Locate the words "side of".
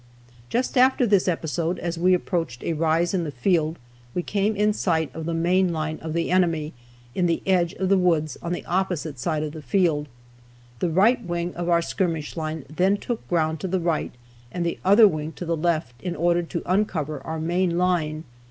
9.19-9.51